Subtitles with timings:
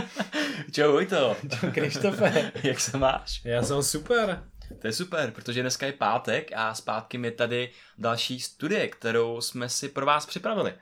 [0.72, 1.36] Čau, to.
[1.60, 2.52] Čau, Krištofe.
[2.62, 3.40] Jak se máš?
[3.44, 4.42] Já jsem super.
[4.80, 9.68] To je super, protože dneska je pátek a zpátky mi tady další studie, kterou jsme
[9.68, 10.74] si pro vás připravili.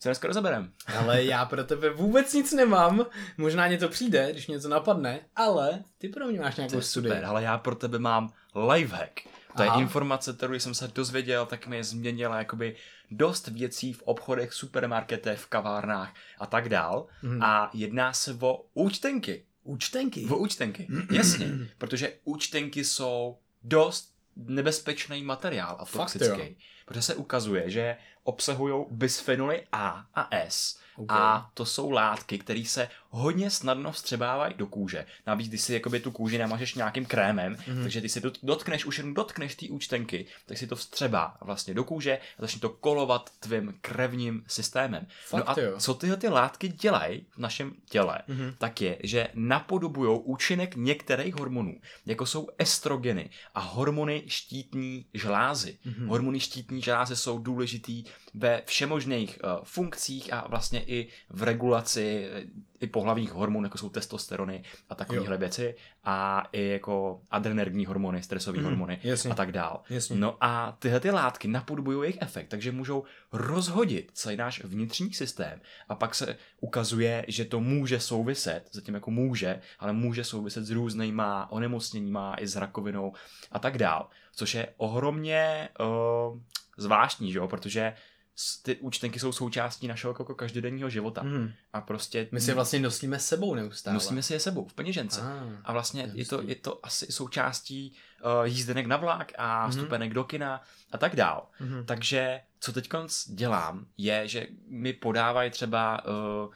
[0.00, 0.72] Co dneska rozeberem?
[0.98, 3.06] Ale já pro tebe vůbec nic nemám.
[3.36, 7.10] Možná něco přijde, když něco napadne, ale ty pro mě máš nějakou je studii.
[7.10, 8.32] super, ale já pro tebe mám
[8.70, 9.20] lifehack.
[9.66, 12.76] To je informace, kterou jsem se dozvěděl, tak mi změnila jakoby
[13.10, 17.06] dost věcí v obchodech, supermarketech, v kavárnách a tak dál.
[17.22, 17.42] Mhm.
[17.42, 19.44] A jedná se o účtenky.
[19.62, 20.26] Účtenky.
[20.30, 21.46] O účtenky, jasně.
[21.78, 26.36] Protože účtenky jsou dost nebezpečný materiál a Fakt jo.
[26.88, 30.78] Protože se ukazuje, že obsahují bisfenoly A a S.
[30.96, 31.12] Ok.
[31.12, 35.06] A to jsou látky, které se hodně snadno vstřebávají do kůže.
[35.26, 37.60] Navíc, když si jakoby tu kůži namažeš nějakým krémem, Mhm.
[37.78, 37.82] mm-hmm.
[37.82, 41.74] takže ty si dot- dotkneš, už jenom dotkneš té účtenky, tak si to vstřebá vlastně
[41.74, 45.06] do kůže a začne to kolovat tvým krevním systémem.
[45.26, 45.74] Fakt no a jo.
[45.80, 48.38] co tyhle ty látky dělají v našem těle, Mhm.
[48.40, 48.54] mm-hmm.
[48.58, 55.78] tak je, že napodobují účinek některých hormonů, jako jsou estrogeny a hormony štítní žlázy.
[55.84, 55.94] Mhm.
[55.94, 56.08] Mm-hmm.
[56.08, 62.42] Hormony štítní žlázy jsou důležitý ve všemožných uh, funkcích a vlastně i v regulaci eh,
[62.80, 68.58] i pohlavních hormonů, jako jsou testosterony a takovéhle věci a i jako adrenergní hormony, stresové
[68.58, 69.30] Mhm, hormony jasně.
[69.30, 69.82] a tak dál.
[69.90, 70.16] Jasně.
[70.16, 75.60] No a tyhle ty látky napodobují jejich efekt, takže můžou rozhodit celý náš vnitřní systém
[75.88, 80.70] a pak se ukazuje, že to může souviset, zatím jako může, ale může souviset s
[80.70, 83.12] různýma onemocněníma i s rakovinou
[83.52, 86.38] a tak dál, což je ohromně uh,
[86.78, 87.94] zvláštní, že jo, protože
[88.62, 91.52] ty účtenky jsou součástí našeho jako každodenního života Mhm.
[91.72, 93.94] a prostě My si je vlastně nosíme s sebou neustále.
[93.94, 95.20] nosíme si je sebou v peněžence.
[95.20, 95.60] Ah.
[95.64, 97.92] A vlastně je je to, je to asi součástí
[98.24, 99.70] uh, jízdenek na vlak a Mhm.
[99.70, 100.62] vstupenek do kina
[100.92, 101.46] a tak dál.
[101.60, 101.84] Mhm.
[101.86, 102.88] Takže co teď
[103.28, 106.52] dělám, je, že mi podávají třeba uh,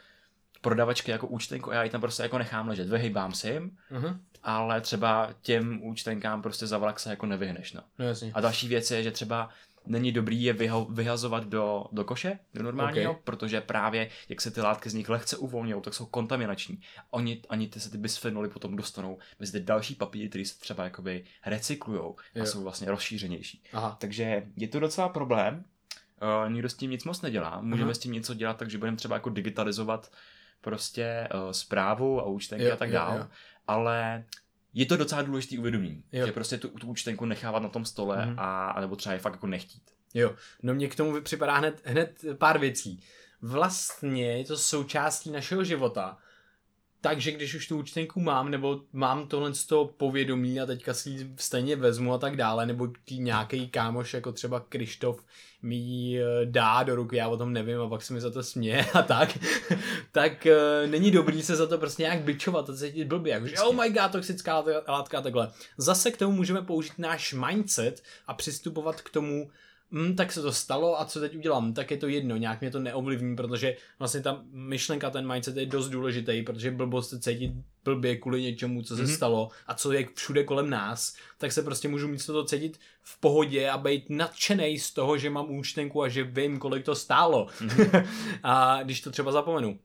[0.60, 2.88] prodavačky jako účtenku a já ji tam prostě jako nechám ležet.
[2.88, 4.20] Vyhybám si jim, Mhm.
[4.42, 7.72] ale třeba těm účtenkám prostě za vlak se jako nevyhneš.
[7.72, 7.82] No.
[7.98, 8.30] No jasně.
[8.34, 9.48] A další věc je, že třeba
[9.86, 13.16] není dobrý je vyho- vyhazovat do, do koše, do normálního, Ok.
[13.16, 13.22] okay.
[13.24, 16.80] protože právě jak se ty látky z nich lehce uvolňují, tak jsou kontaminační.
[17.10, 21.24] Oni, ani ty se ty bisfenoly potom dostanou mezi další papíry, které se třeba jakoby
[21.46, 22.46] recyklujou a Jo.
[22.46, 23.62] jsou vlastně rozšířenější.
[23.72, 23.96] Aha.
[24.00, 25.64] Takže je to docela problém.
[26.44, 27.60] Uh, nikdo s tím nic moc nedělá.
[27.60, 27.94] Můžeme Aha.
[27.94, 30.12] s tím něco dělat, takže budeme třeba jako digitalizovat
[30.60, 33.18] prostě uh, zprávu a účtenky Jo, a tak jo, dál.
[33.18, 33.26] jo.
[33.66, 34.24] Ale
[34.74, 36.26] je to docela důležitý uvědomění, Jo.
[36.26, 38.34] že prostě tu, tu účtenku nechávat na tom stole Mhm.
[38.38, 39.82] a, a nebo třeba je fakt jako nechtít.
[40.14, 43.02] Jo, no mně k tomu připadá hned, hned pár věcí.
[43.42, 46.18] Vlastně je to součástí našeho života,
[47.04, 51.10] takže když už tu účtenku mám, nebo mám tohle z toho povědomí a teďka si
[51.10, 55.24] ji stejně vezmu a tak dále, nebo tý nějaký kámoš jako třeba Krištof
[55.62, 58.30] mi ji eh, dá do ruky, já o tom nevím a pak se mi za
[58.30, 59.38] to směje a tak,
[60.12, 63.60] tak eh, není dobrý se za to prostě nějak bičovat a cítit blbě, jako že
[63.60, 65.50] oh my god, toxická látka a takhle.
[65.78, 69.50] Zase k tomu můžeme použít náš mindset a přistupovat k tomu,
[69.92, 72.70] hm, tak se to stalo a co teď udělám, tak je to jedno, nějak mě
[72.70, 77.52] to neovlivní, protože vlastně ta myšlenka, ten mindset je dost důležitý, protože blbost se cítit
[77.84, 79.12] blbě kvůli něčemu, co se Mhm.
[79.12, 83.20] stalo a co je všude kolem nás, tak se prostě můžu mít to cítit v
[83.20, 87.46] pohodě a být nadšený z toho, že mám účtenku a že vím, kolik to stálo.
[88.42, 89.78] a když to třeba zapomenu.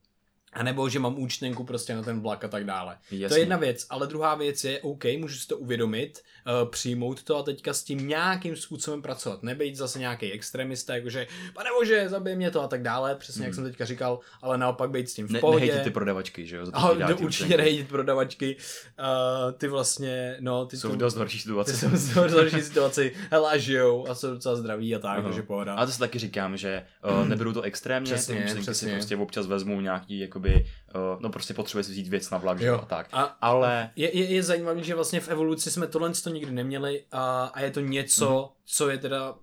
[0.58, 2.98] A nebo že mám účtenku prostě na ten vlak a tak dále.
[3.12, 3.28] Jasně.
[3.28, 6.22] To je jedna věc, ale druhá věc je, OK, můžu si to uvědomit,
[6.64, 9.44] uh, přijmout to a teďka s tím nějakým způsobem pracovat.
[9.44, 13.54] Nebejt zase nějaký extremista, jakože, pane bože, zabij mě to a tak dále, přesně jak
[13.54, 15.34] jsem teďka říkal, ale naopak být s tím v Hmm.
[15.34, 15.66] Ne, pohodě.
[15.66, 16.66] nehejtit ty prodavačky, že jo?
[16.66, 18.56] za to, a že no, ty určitě nejít prodavačky.
[19.00, 21.74] Uh, ty vlastně, no, ty Jsou to, v dost horší ty situaci.
[21.98, 25.22] jsou v horší situaci, hele a žijou a jsou docela zdraví a tak, Aha.
[25.22, 25.74] takže pohoda.
[25.76, 26.84] A to si taky říkám, že
[27.22, 28.74] uh, neberu to extrémně, Přesně, ty přesně.
[28.90, 32.60] si prostě občas vezmu nějaký, jakoby, uh, no prostě potřebuje si vzít věc na vlak,
[32.60, 32.80] že Jo.
[32.82, 33.08] a tak.
[33.12, 37.04] A Ale Je, je, je zajímavé, že vlastně v evoluci jsme tohle to nikdy neměli
[37.12, 38.36] a, a je to něco, Mhm.
[38.42, 38.48] mm.
[38.66, 39.36] co je teda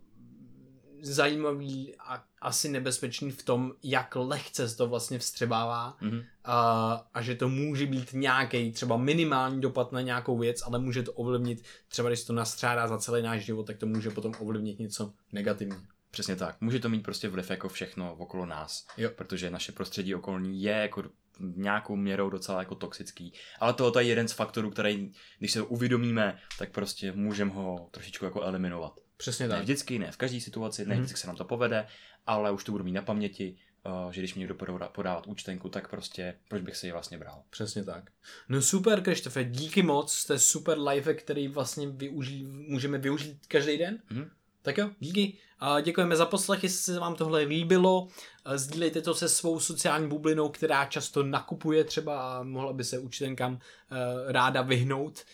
[1.03, 6.23] zajímavý a asi nebezpečný v tom, jak lehce se to vlastně vstřebává mhm.
[6.45, 11.03] a, a že to může být nějaký třeba minimální dopad na nějakou věc, ale může
[11.03, 14.33] to ovlivnit, třeba když se to nastřádá za celý náš život, tak to může potom
[14.41, 15.81] ovlivnit něco negativního.
[16.15, 16.61] Přesně tak.
[16.61, 18.87] Může to mít prostě vliv jako všechno okolo nás.
[18.97, 19.11] Jo.
[19.17, 21.05] Protože naše prostředí okolní je jako
[21.41, 23.33] nějakou měrou docela jako toxický.
[23.61, 28.25] Ale tohle je jeden z faktorů, který, když se uvědomíme, tak prostě můžeme ho trošičku
[28.25, 29.01] jako eliminovat.
[29.17, 29.63] Přesně Ne tak.
[29.63, 31.03] vždycky, ne v každé situaci, ne Mhm.
[31.05, 31.87] vždycky se nám to povede,
[32.27, 33.57] ale už to budu mít na paměti,
[34.05, 37.19] uh, že když mi někdo podá- podávat účtenku, tak prostě proč bych si ji vlastně
[37.19, 37.43] bral.
[37.51, 38.11] Přesně tak.
[38.49, 43.99] No super, Krištofe, díky moc, jste super live, který vlastně využí, můžeme využít každý den.
[44.11, 44.31] Mhm.
[44.65, 45.37] Tak jo, díky.
[45.59, 48.09] A děkujeme za poslech, jestli se vám tohle líbilo.
[48.55, 53.59] Sdílejte to se svou sociální bublinou, která často nakupuje třeba a mohla by se účtenkám
[53.59, 55.25] eh, ráda vyhnout.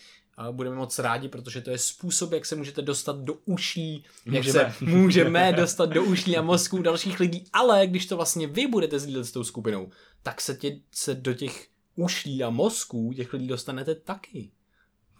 [0.50, 4.52] Budeme moc rádi, protože to je způsob, jak se můžete dostat do uší, jak Můžeme.
[4.52, 8.98] se můžeme dostat do uší a mozků dalších lidí, ale když to vlastně vy budete
[8.98, 9.90] sdílet s tou skupinou,
[10.22, 14.50] tak se, tě, se do těch uší a mozků těch lidí dostanete taky.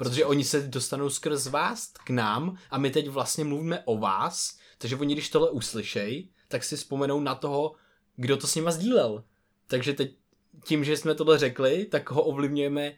[0.05, 4.59] Protože oni se dostanou skrz vás k nám a my teď vlastně mluvíme o vás,
[4.79, 7.75] takže oni když tohle uslyšej, tak si vzpomenou na toho,
[8.17, 9.25] kdo to s nima sdílel.
[9.67, 10.17] Takže teď
[10.65, 12.93] tím, že jsme tohle řekli, tak ho ovlivňujeme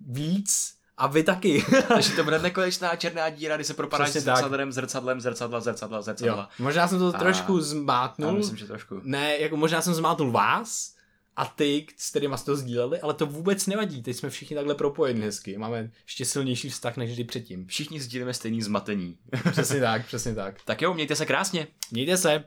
[0.00, 1.64] víc a vy taky.
[1.88, 6.02] Takže to bude nekonečná černá díra, kdy se propadáš Přesně zrcadlem, zrcadlem, zrcadla, zrcadla, jo.
[6.02, 6.48] zrcadla.
[6.58, 8.32] Možná jsem to A- trošku Já zmátnul.
[8.32, 9.00] myslím, že trošku.
[9.02, 10.95] Ne, jako možná jsem zmátnul vás
[11.36, 14.02] a ty, s kterýma jste to sdíleli, ale to vůbec nevadí.
[14.02, 15.58] Teď jsme všichni takhle propojeni hezky.
[15.58, 17.66] Máme ještě silnější vztah než kdy předtím.
[17.66, 19.18] Všichni sdílíme stejný zmatení.
[19.50, 20.54] Přesně tak, přesně tak.
[20.64, 21.66] Tak jo, mějte se krásně.
[21.90, 22.44] Mějte se.